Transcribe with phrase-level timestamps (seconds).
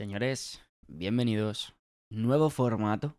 [0.00, 1.74] Señores, bienvenidos.
[2.10, 3.18] Nuevo formato.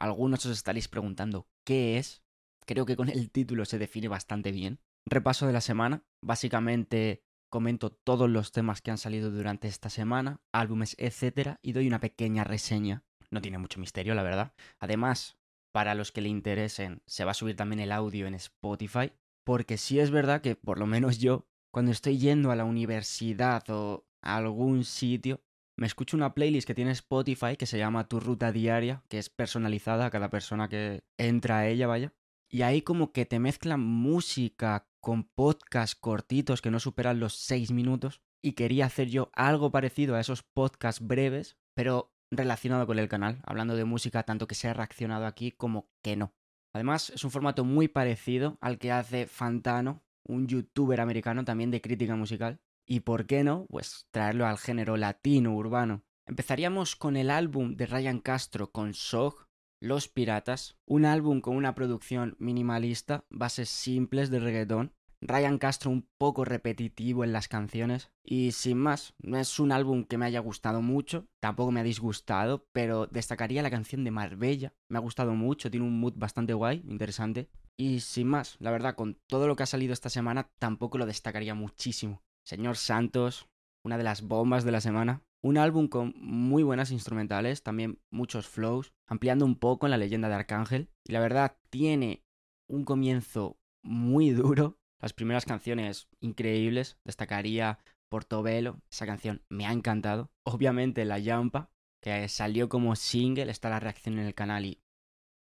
[0.00, 2.24] Algunos os estaréis preguntando qué es.
[2.66, 4.80] Creo que con el título se define bastante bien.
[5.08, 6.02] Repaso de la semana.
[6.20, 11.54] Básicamente comento todos los temas que han salido durante esta semana, álbumes, etc.
[11.62, 13.04] Y doy una pequeña reseña.
[13.30, 14.54] No tiene mucho misterio, la verdad.
[14.80, 15.38] Además,
[15.72, 19.12] para los que le interesen, se va a subir también el audio en Spotify.
[19.46, 23.70] Porque sí es verdad que, por lo menos yo, cuando estoy yendo a la universidad
[23.70, 25.40] o a algún sitio,
[25.78, 29.30] me escucho una playlist que tiene Spotify que se llama Tu Ruta Diaria, que es
[29.30, 32.12] personalizada a cada persona que entra a ella, vaya.
[32.50, 37.70] Y ahí como que te mezclan música con podcasts cortitos que no superan los 6
[37.70, 38.22] minutos.
[38.42, 43.40] Y quería hacer yo algo parecido a esos podcasts breves, pero relacionado con el canal,
[43.44, 46.34] hablando de música tanto que se ha reaccionado aquí como que no.
[46.74, 51.80] Además, es un formato muy parecido al que hace Fantano, un youtuber americano también de
[51.80, 52.60] crítica musical.
[52.90, 56.04] Y por qué no, pues traerlo al género latino urbano.
[56.26, 59.46] Empezaríamos con el álbum de Ryan Castro con Sog,
[59.78, 66.08] Los Piratas, un álbum con una producción minimalista, bases simples de reggaetón, Ryan Castro un
[66.16, 70.40] poco repetitivo en las canciones y sin más, no es un álbum que me haya
[70.40, 75.34] gustado mucho, tampoco me ha disgustado, pero destacaría la canción de Marbella, me ha gustado
[75.34, 77.50] mucho, tiene un mood bastante guay, interesante.
[77.76, 81.06] Y sin más, la verdad, con todo lo que ha salido esta semana, tampoco lo
[81.06, 82.22] destacaría muchísimo.
[82.48, 83.46] Señor Santos,
[83.84, 85.22] una de las bombas de la semana.
[85.42, 90.30] Un álbum con muy buenas instrumentales, también muchos flows, ampliando un poco en la leyenda
[90.30, 90.88] de Arcángel.
[91.04, 92.24] Y la verdad, tiene
[92.66, 100.30] un comienzo muy duro, las primeras canciones increíbles, destacaría Portobelo, esa canción me ha encantado.
[100.44, 104.80] Obviamente La Yampa, que salió como single, está la reacción en el canal y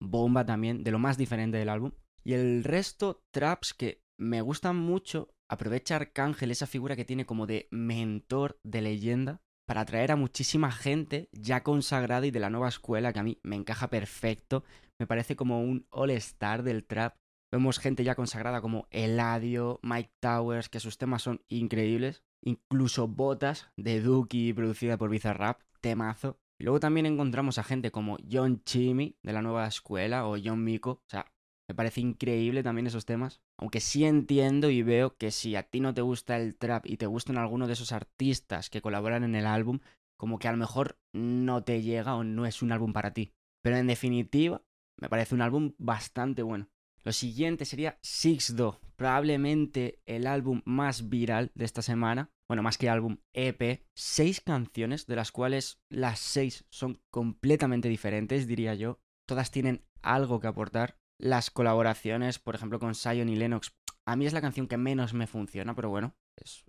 [0.01, 1.93] bomba también, de lo más diferente del álbum.
[2.25, 7.47] Y el resto, traps que me gustan mucho, aprovecha Arcángel esa figura que tiene como
[7.47, 12.69] de mentor de leyenda para atraer a muchísima gente ya consagrada y de la nueva
[12.69, 14.65] escuela que a mí me encaja perfecto.
[15.01, 17.17] Me parece como un all-star del trap
[17.55, 22.25] Vemos gente ya consagrada como Eladio, Mike Towers, que sus temas son increíbles.
[22.43, 26.41] Incluso Botas de Duki, producida por Bizarrap, temazo.
[26.59, 30.65] Y luego también encontramos a gente como John Chimmy, de la nueva escuela, o John
[30.65, 30.91] Miko.
[30.91, 31.31] O sea,
[31.69, 33.41] me parece increíble también esos temas.
[33.59, 36.97] Aunque sí entiendo y veo que si a ti no te gusta el trap y
[36.97, 39.81] te gustan alguno de esos artistas que colaboran en el álbum,
[40.17, 43.33] como que a lo mejor no te llega o no es un álbum para ti.
[43.63, 44.63] Pero en definitiva,
[45.01, 46.69] me parece un álbum bastante bueno.
[47.03, 52.31] Lo siguiente sería Sixdo, probablemente el álbum más viral de esta semana.
[52.49, 53.87] Bueno, más que álbum, EP.
[53.95, 59.01] Seis canciones, de las cuales las seis son completamente diferentes, diría yo.
[59.27, 60.99] Todas tienen algo que aportar.
[61.19, 65.15] Las colaboraciones, por ejemplo, con Sion y Lennox, a mí es la canción que menos
[65.15, 66.17] me funciona, pero bueno,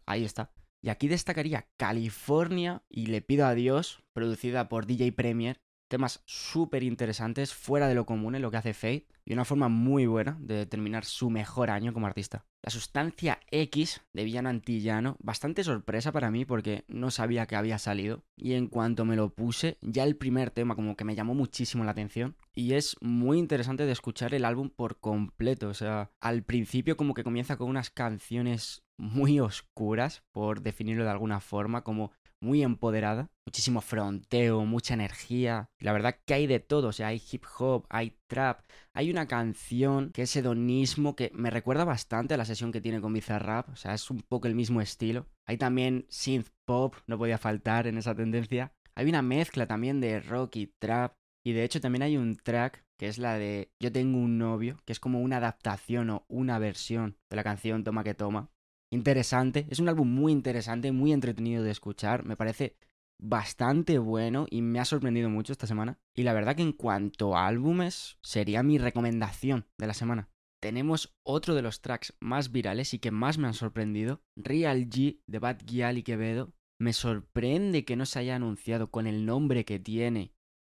[0.06, 0.52] ahí está.
[0.82, 6.84] Y aquí destacaría California y Le pido a Dios, producida por DJ Premier, temas súper
[6.84, 10.38] interesantes, fuera de lo común en lo que hace Fate, y una forma muy buena
[10.40, 12.46] de determinar su mejor año como artista.
[12.62, 17.78] La sustancia X de Villano Antillano, bastante sorpresa para mí porque no sabía que había
[17.78, 21.34] salido, y en cuanto me lo puse, ya el primer tema como que me llamó
[21.34, 26.12] muchísimo la atención, y es muy interesante de escuchar el álbum por completo, o sea,
[26.20, 31.84] al principio como que comienza con unas canciones muy oscuras, por definirlo de alguna forma,
[31.84, 35.70] como muy empoderada, muchísimo fronteo, mucha energía.
[35.80, 38.62] La verdad que hay de todo, o sea, hay hip hop, hay trap,
[38.94, 43.02] hay una canción que es hedonismo que me recuerda bastante a la sesión que tiene
[43.02, 45.28] con Bizarrap, o sea, es un poco el mismo estilo.
[45.46, 48.74] Hay también synth pop, no podía faltar en esa tendencia.
[48.96, 51.14] Hay una mezcla también de rock y trap.
[51.44, 54.78] Y de hecho también hay un track que es la de Yo tengo un novio,
[54.86, 58.50] que es como una adaptación o una versión de la canción Toma que Toma,
[58.92, 59.68] interesante.
[59.70, 62.26] Es un álbum muy interesante, muy entretenido de escuchar.
[62.26, 62.78] Me parece
[63.18, 66.00] bastante bueno y me ha sorprendido mucho esta semana.
[66.14, 70.30] Y la verdad que en cuanto a álbumes, sería mi recomendación de la semana.
[70.62, 75.22] Tenemos otro de los tracks más virales y que más me han sorprendido, Real G
[75.28, 76.54] de Bad Gyal y Quevedo.
[76.80, 80.35] Me sorprende que no se haya anunciado con el nombre que tiene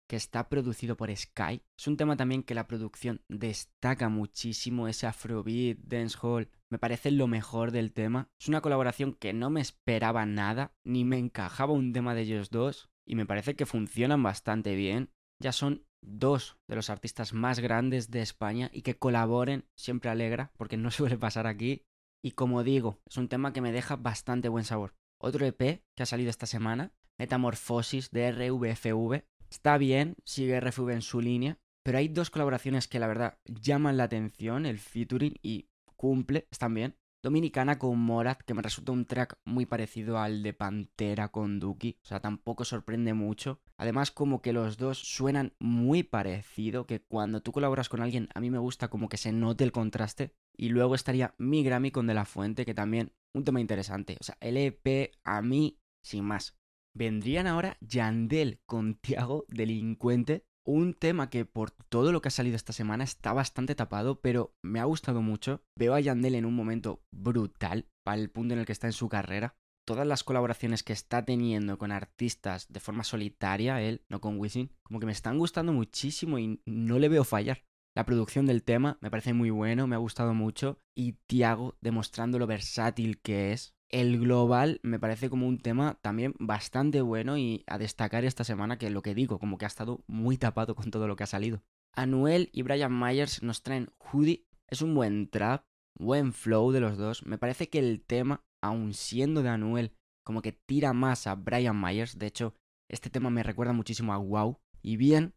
[0.09, 1.63] que está producido por Sky.
[1.79, 7.27] Es un tema también que la producción destaca muchísimo, ese afrobeat, dancehall, me parece lo
[7.27, 8.31] mejor del tema.
[8.41, 12.51] Es una colaboración que no me esperaba nada, ni me encajaba un tema de ellos
[12.51, 15.11] dos, y me parece que funcionan bastante bien.
[15.41, 20.53] Ya son dos de los artistas más grandes de España y que colaboren siempre alegra,
[20.57, 21.85] porque no suele pasar aquí.
[22.23, 24.95] Y como digo, es un tema que me deja bastante buen sabor.
[25.21, 31.03] Otro EP que ha salido esta semana, Metamorfosis de RVFV, Está bien, sigue RFV en
[31.03, 35.71] su línea, pero hay dos colaboraciones que la verdad llaman la atención, el featuring y
[35.97, 36.97] cumple, están bien.
[37.23, 41.99] dominicana con Morat, que me resulta un track muy parecido al de Pantera con Duki,
[42.03, 43.61] o sea, tampoco sorprende mucho.
[43.77, 48.41] Además, como que los dos suenan muy parecido, que cuando tú colaboras con alguien, a
[48.41, 50.35] mí me gusta como que se note el contraste.
[50.57, 54.17] Y luego estaría Mi Grammy con De La Fuente, que también un tema interesante.
[54.21, 56.57] O sea, el EP a mí, sin más.
[56.99, 62.57] Vendrían ahora Yandel con Tiago, Delincuente, un tema que por todo lo que ha salido
[62.57, 65.63] esta semana está bastante tapado, pero me ha gustado mucho.
[65.77, 68.93] Veo a Yandel en un momento brutal, para el punto en el que está en
[68.95, 69.55] su carrera.
[69.87, 74.73] Todas las colaboraciones que está teniendo con artistas de forma solitaria, él, no con Wisin,
[74.83, 77.63] como que me están gustando muchísimo y no le veo fallar.
[77.97, 80.81] La producción del tema me parece muy bueno, me ha gustado mucho.
[80.97, 86.35] Y Tiago demostrando lo versátil que es el global me parece como un tema también
[86.39, 90.05] bastante bueno y a destacar esta semana que lo que digo, como que ha estado
[90.07, 91.63] muy tapado con todo lo que ha salido.
[91.95, 95.65] Anuel y Brian Myers nos traen Hoodie, es un buen trap,
[95.99, 97.25] buen flow de los dos.
[97.25, 99.95] Me parece que el tema, aun siendo de Anuel,
[100.25, 102.19] como que tira más a Brian Myers.
[102.19, 102.55] De hecho,
[102.89, 104.61] este tema me recuerda muchísimo a Wow.
[104.83, 105.35] Y bien,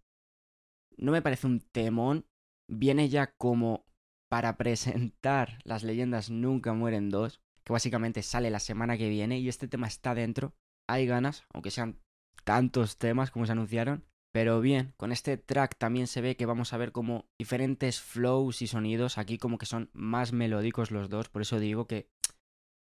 [0.98, 2.26] no me parece un temón,
[2.68, 3.86] viene ya como
[4.30, 9.50] para presentar las leyendas Nunca Mueren dos que básicamente sale la semana que viene y
[9.50, 10.54] este tema está dentro.
[10.90, 12.00] Hay ganas, aunque sean
[12.44, 14.06] tantos temas como se anunciaron.
[14.34, 18.62] Pero bien, con este track también se ve que vamos a ver como diferentes flows
[18.62, 19.18] y sonidos.
[19.18, 21.30] Aquí como que son más melódicos los dos.
[21.30, 22.08] Por eso digo que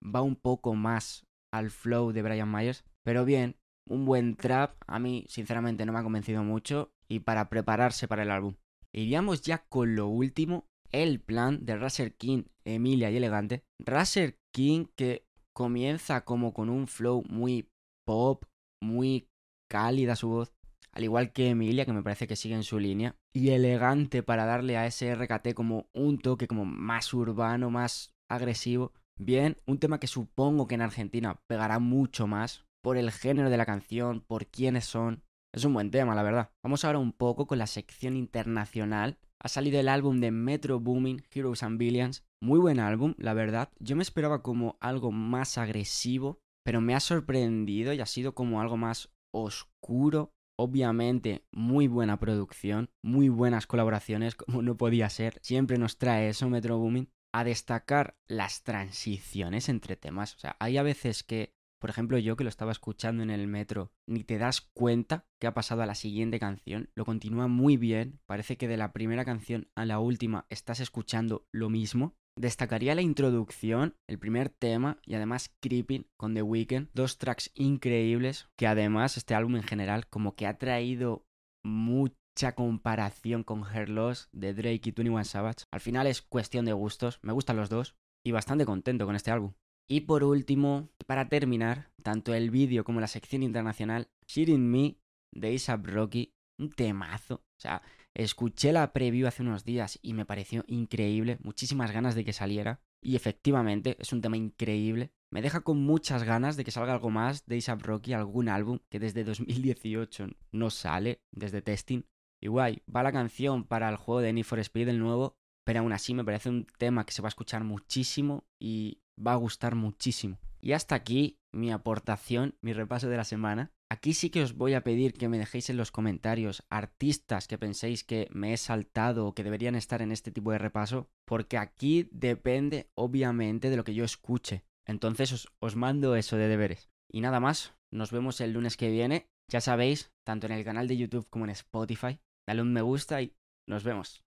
[0.03, 2.83] va un poco más al flow de Brian Myers.
[3.03, 3.57] Pero bien,
[3.87, 4.75] un buen trap.
[4.87, 6.91] A mí sinceramente no me ha convencido mucho.
[7.07, 8.55] Y para prepararse para el álbum.
[8.91, 10.65] Iríamos ya con lo último.
[10.91, 13.63] El plan de Razer King, Emilia y Elegante.
[13.79, 17.69] Razer Que comienza como con un flow muy
[18.05, 18.45] pop,
[18.81, 19.27] muy
[19.69, 20.53] cálida su voz,
[20.93, 24.45] al igual que Emilia, que me parece que sigue en su línea, y elegante para
[24.45, 28.93] darle a ese RKT como un toque como más urbano, más agresivo.
[29.19, 33.57] Bien, un tema que supongo que en Argentina pegará mucho más por el género de
[33.57, 35.21] la canción, por quiénes son.
[35.53, 36.51] Es un buen tema, la verdad.
[36.63, 39.17] Vamos ahora un poco con la sección internacional.
[39.41, 43.71] Ha salido el álbum de Metro Booming, Heroes and Billions, muy buen álbum, la verdad.
[43.79, 48.61] Yo me esperaba como algo más agresivo, pero me ha sorprendido y ha sido como
[48.61, 50.31] algo más oscuro.
[50.57, 55.39] Obviamente, muy buena producción, muy buenas colaboraciones, como no podía ser.
[55.41, 57.09] Siempre nos trae eso Metro Booming.
[57.33, 60.35] A destacar las transiciones entre temas.
[60.35, 63.47] O sea, hay a veces que, por ejemplo, yo que lo estaba escuchando en el
[63.47, 66.89] metro, ni te das cuenta que ha pasado a la siguiente canción.
[66.95, 68.19] Lo continúa muy bien.
[68.25, 72.15] Parece que de la primera canción a la última estás escuchando lo mismo.
[72.37, 78.49] Destacaría la introducción, el primer tema y además Creeping con The Weeknd, dos tracks increíbles
[78.57, 81.25] que además este álbum en general como que ha traído
[81.63, 85.63] mucha comparación con Her Loss de Drake y 21 Savage.
[85.71, 87.95] Al final es cuestión de gustos, me gustan los dos
[88.25, 89.53] y bastante contento con este álbum.
[89.87, 94.97] Y por último, para terminar, tanto el vídeo como la sección internacional, Shitting Me
[95.33, 97.35] de A$AP Rocky, un temazo.
[97.35, 97.81] O sea,
[98.15, 102.79] Escuché la preview hace unos días y me pareció increíble, muchísimas ganas de que saliera.
[103.03, 105.11] Y efectivamente, es un tema increíble.
[105.31, 108.79] Me deja con muchas ganas de que salga algo más de A$AP Rocky, algún álbum
[108.89, 112.03] que desde 2018 no sale, desde testing.
[112.41, 115.35] Y guay, va la canción para el juego de Need for Speed el nuevo,
[115.65, 119.33] pero aún así me parece un tema que se va a escuchar muchísimo y va
[119.33, 120.39] a gustar muchísimo.
[120.61, 123.71] Y hasta aquí mi aportación, mi repaso de la semana.
[123.89, 127.59] Aquí sí que os voy a pedir que me dejéis en los comentarios artistas que
[127.59, 131.57] penséis que me he saltado o que deberían estar en este tipo de repaso, porque
[131.57, 134.65] aquí depende obviamente de lo que yo escuche.
[134.85, 136.89] Entonces os, os mando eso de deberes.
[137.11, 139.29] Y nada más, nos vemos el lunes que viene.
[139.51, 142.19] Ya sabéis, tanto en el canal de YouTube como en Spotify.
[142.47, 143.35] Dale un me gusta y
[143.67, 144.24] nos vemos.